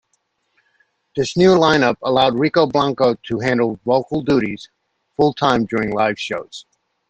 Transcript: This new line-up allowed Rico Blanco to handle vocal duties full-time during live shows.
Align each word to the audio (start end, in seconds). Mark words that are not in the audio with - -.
This 1.15 1.37
new 1.37 1.53
line-up 1.59 1.95
allowed 2.01 2.33
Rico 2.33 2.65
Blanco 2.65 3.13
to 3.21 3.39
handle 3.39 3.79
vocal 3.85 4.23
duties 4.23 4.67
full-time 5.15 5.67
during 5.67 5.91
live 5.91 6.19
shows. 6.19 6.65